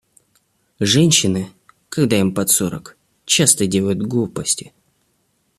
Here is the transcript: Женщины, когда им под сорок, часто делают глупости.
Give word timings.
Женщины, 0.79 1.49
когда 1.89 2.19
им 2.19 2.33
под 2.33 2.49
сорок, 2.49 2.97
часто 3.25 3.67
делают 3.67 3.99
глупости. 4.01 4.73